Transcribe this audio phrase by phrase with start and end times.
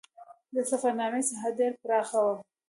[0.53, 2.33] د سفرنامې ساحه ډېره پراخه وه.